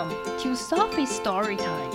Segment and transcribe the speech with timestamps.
[0.00, 1.90] Welcome to Sophie's Story Time.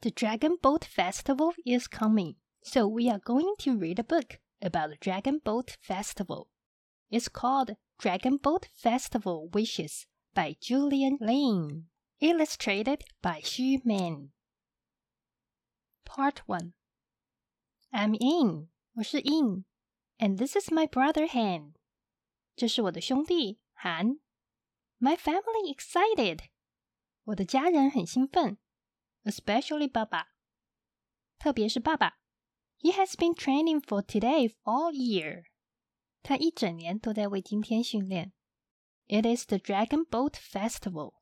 [0.00, 4.88] The Dragon Boat Festival is coming, so we are going to read a book about
[4.88, 6.48] the Dragon Boat Festival.
[7.10, 11.88] It's called Dragon Boat Festival Wishes by Jillian Lin,
[12.22, 14.30] illustrated by Shi Meng.
[16.06, 16.72] Part 1
[17.90, 21.72] I'm Ying，我是 Ying，and this is my brother Han，
[22.54, 24.18] 这是我的兄弟韩。
[24.98, 26.40] My family excited，
[27.24, 28.58] 我的家人很兴奋
[29.24, 30.34] ，especially 爸爸，
[31.38, 32.18] 特别是爸爸。
[32.78, 35.44] He has been training for today all year，
[36.22, 38.34] 他一整年都在为今天训练。
[39.06, 41.14] It is the Dragon Boat Festival，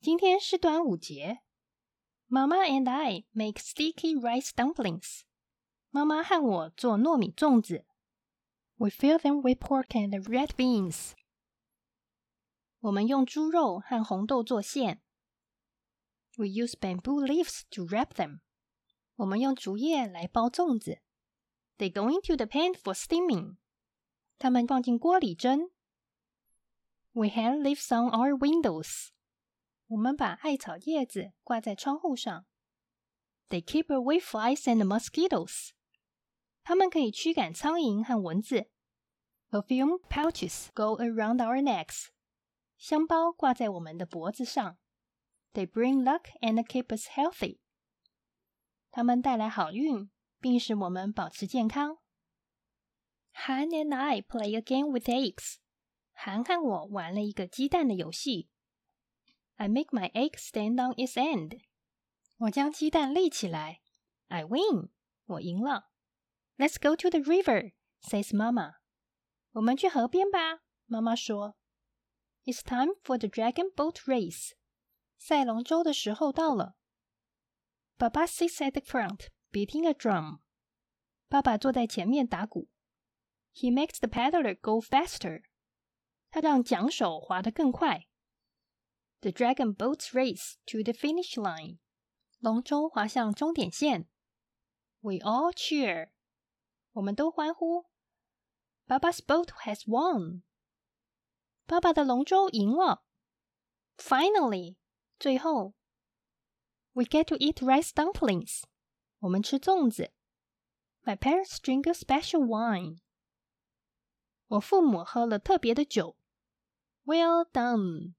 [0.00, 1.42] 今天是端午节。
[2.28, 5.20] Mama and I make sticky rice dumplings。
[5.95, 7.85] 妈妈和我做糯米粽子。
[8.77, 11.11] We fill them with pork and red beans。
[12.79, 15.01] 我们用猪肉和红豆做馅。
[16.37, 18.39] We use bamboo leaves to wrap them。
[19.15, 21.01] 我们用竹叶来包粽子。
[21.77, 23.57] They go into the pan for steaming。
[24.39, 25.69] 它们放进锅里蒸。
[27.11, 29.09] We hang leaves on our windows。
[29.87, 32.45] 我们把艾草叶子挂在窗户上。
[33.49, 35.71] They keep away flies and mosquitoes。
[36.65, 38.69] 它们可以驱赶苍蝇和蚊子。
[39.49, 42.07] Perfume pouches go around our necks。
[42.77, 44.77] 香包挂在我们的脖子上。
[45.53, 47.59] They bring luck and keep us healthy。
[48.89, 51.97] 它们带来好运，并使我们保持健康。
[53.33, 55.57] Han and I play a game with eggs。
[56.13, 58.49] 韩和我玩了一个鸡蛋的游戏。
[59.55, 61.61] I make my egg stand on its end。
[62.37, 63.81] 我将鸡蛋立起来。
[64.27, 64.89] I win。
[65.25, 65.91] 我赢了。
[66.57, 68.75] Let's go to the river, says Mama.
[69.53, 71.57] 我们去河边吧，妈妈说。
[72.45, 74.51] It's time for the dragon boat race.
[75.17, 76.75] 赛龙舟的时候到了。
[77.97, 80.39] 爸爸 sits at the front, beating a drum.
[81.27, 82.69] 爸爸坐在前面打鼓。
[83.53, 85.43] He makes the paddler go faster.
[86.29, 88.07] 他让桨手划得更快。
[89.19, 91.77] The dragon boats race to the finish line.
[92.39, 94.07] 龙舟划向终点线。
[95.01, 96.11] We all cheer.
[96.95, 97.85] 我们都欢呼，
[98.87, 100.43] Baba's boat has won。
[101.65, 103.03] 爸爸的龙舟赢了。
[103.97, 104.75] Finally，
[105.19, 105.73] 最后，
[106.93, 108.63] We get to eat rice dumplings。
[109.19, 110.11] 我们吃粽子。
[111.03, 112.99] My parents drink a special wine。
[114.47, 116.17] 我父母喝了特别的酒。
[117.05, 118.15] Well done，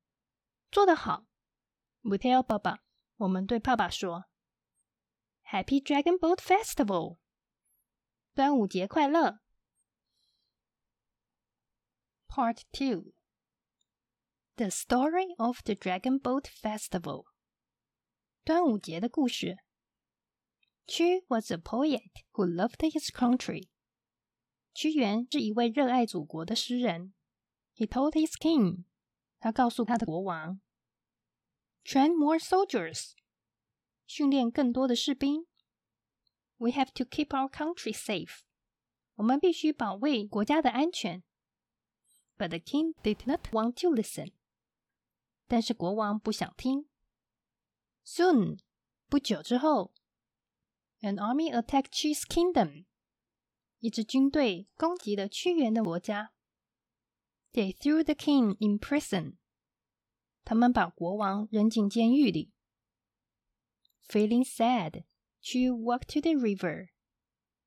[0.71, 1.27] 做得好。
[2.01, 2.83] We tell 爸爸，
[3.17, 4.25] 我们对爸爸说，
[5.45, 7.19] Happy Dragon Boat Festival。
[8.37, 9.41] 端午节快乐！
[12.29, 13.13] Part Two
[14.57, 17.27] The Story of the Dragon Boat Festival
[18.45, 19.59] 端午节的故事。
[20.87, 23.69] 屈 was a poet who loved his country.
[24.75, 27.15] 屈原是一位热爱祖国的诗人。
[27.75, 28.85] He told his king，
[29.39, 30.61] 他告诉他的国王，
[31.85, 33.13] train more soldiers，
[34.07, 35.47] 训练更多的士兵。
[36.59, 38.41] we have to keep our country safe.
[39.17, 41.23] 我们必须保卫国家的安全。
[42.39, 44.33] But the king did not want to listen.
[45.47, 46.89] 但是国王不想听。
[48.05, 48.59] Soon，
[49.09, 49.93] 不久之后，
[51.01, 52.87] an army attacked Chu's kingdom.
[53.81, 56.33] 一支军队攻击了屈原的国家。
[57.53, 59.37] They threw the king in prison.
[60.45, 62.53] 他们把国王扔进监狱里。
[64.09, 65.05] Feeling sad.
[65.47, 66.89] 去 walk to the river。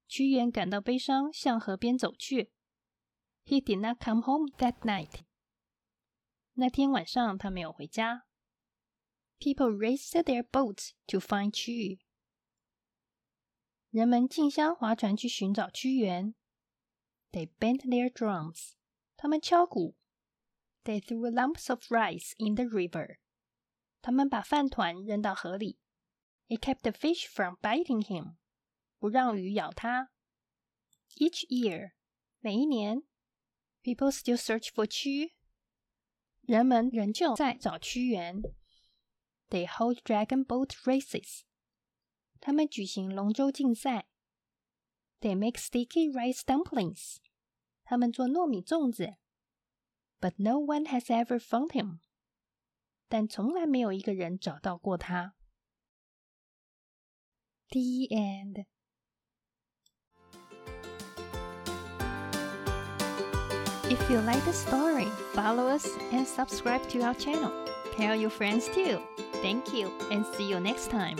[0.08, 2.52] 屈原感到悲伤，向河边走去。
[3.46, 5.26] He did not come home that night。
[6.53, 8.26] 那天晚上他没有回家。
[9.40, 12.00] People raced their boats to find 屈。
[13.90, 16.35] 人们竞相划船去寻找屈原。
[17.32, 18.73] They bent their drums。
[19.17, 19.96] 他们敲鼓。
[20.84, 23.17] They threw lumps of rice in the river。
[24.02, 25.79] 他们把饭团扔到河里。
[26.51, 28.37] it kept the fish from biting him.
[28.99, 30.11] 不让鱼咬他.
[31.17, 31.93] Each year,
[32.41, 33.05] 每一年,
[33.83, 35.33] people still search for 蛆，
[36.43, 38.43] 人们仍旧在找屈原。
[39.49, 41.45] They hold dragon boat races.
[45.21, 47.21] they make sticky rice dumplings.
[47.85, 49.17] 他们做糯米粽子.
[50.21, 52.01] But no one has ever found him，
[53.09, 55.35] 但从来没有一个人找到过他。
[57.72, 58.65] the end.
[63.84, 67.53] If you like the story, follow us and subscribe to our channel.
[67.93, 68.99] Tell your friends too.
[69.34, 71.17] Thank you and see you next time.